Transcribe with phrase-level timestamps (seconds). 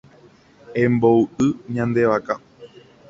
[0.83, 2.35] Emboy'u ñande vaka.